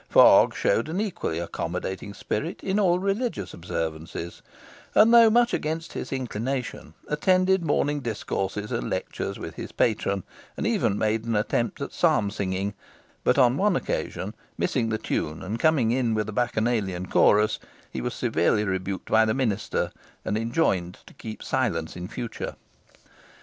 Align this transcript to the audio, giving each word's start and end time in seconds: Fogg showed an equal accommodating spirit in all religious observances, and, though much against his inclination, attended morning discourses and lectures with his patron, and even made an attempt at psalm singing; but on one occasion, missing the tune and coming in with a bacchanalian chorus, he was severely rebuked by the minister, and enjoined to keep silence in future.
Fogg 0.09 0.55
showed 0.55 0.89
an 0.89 0.99
equal 0.99 1.39
accommodating 1.39 2.11
spirit 2.15 2.63
in 2.63 2.79
all 2.79 2.97
religious 2.97 3.53
observances, 3.53 4.41
and, 4.95 5.13
though 5.13 5.29
much 5.29 5.53
against 5.53 5.93
his 5.93 6.11
inclination, 6.11 6.95
attended 7.07 7.63
morning 7.63 7.99
discourses 7.99 8.71
and 8.71 8.89
lectures 8.89 9.37
with 9.37 9.53
his 9.57 9.71
patron, 9.71 10.23
and 10.57 10.65
even 10.65 10.97
made 10.97 11.25
an 11.25 11.35
attempt 11.35 11.79
at 11.81 11.93
psalm 11.93 12.31
singing; 12.31 12.73
but 13.23 13.37
on 13.37 13.57
one 13.57 13.75
occasion, 13.75 14.33
missing 14.57 14.89
the 14.89 14.97
tune 14.97 15.43
and 15.43 15.59
coming 15.59 15.91
in 15.91 16.15
with 16.15 16.27
a 16.27 16.33
bacchanalian 16.33 17.05
chorus, 17.05 17.59
he 17.91 18.01
was 18.01 18.15
severely 18.15 18.63
rebuked 18.63 19.11
by 19.11 19.23
the 19.23 19.35
minister, 19.35 19.91
and 20.25 20.35
enjoined 20.35 20.97
to 21.05 21.13
keep 21.13 21.43
silence 21.43 21.95
in 21.95 22.07
future. 22.07 22.55